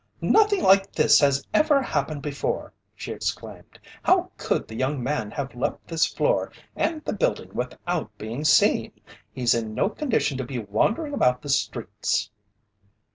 "Nothing 0.19 0.63
like 0.63 0.91
this 0.93 1.21
ever 1.53 1.79
happened 1.79 2.23
before!" 2.23 2.73
she 2.95 3.11
exclaimed. 3.11 3.77
"How 4.01 4.31
could 4.35 4.67
the 4.67 4.73
young 4.75 5.03
man 5.03 5.29
have 5.29 5.53
left 5.53 5.87
this 5.87 6.07
floor 6.07 6.51
and 6.75 7.05
the 7.05 7.13
building 7.13 7.51
without 7.53 8.09
being 8.17 8.43
seen? 8.43 8.93
He's 9.31 9.53
in 9.53 9.75
no 9.75 9.89
condition 9.89 10.39
to 10.39 10.43
be 10.43 10.57
wandering 10.57 11.13
about 11.13 11.43
the 11.43 11.49
streets." 11.49 12.31